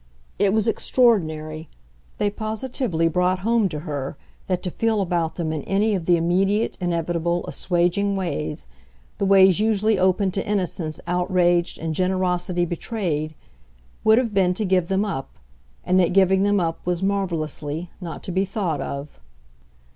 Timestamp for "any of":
5.65-6.07